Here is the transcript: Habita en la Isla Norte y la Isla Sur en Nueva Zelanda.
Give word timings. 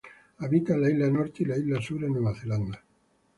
Habita 0.39 0.73
en 0.73 0.81
la 0.81 0.89
Isla 0.89 1.09
Norte 1.11 1.43
y 1.43 1.45
la 1.45 1.59
Isla 1.59 1.79
Sur 1.79 2.03
en 2.05 2.13
Nueva 2.13 2.33
Zelanda. 2.33 2.83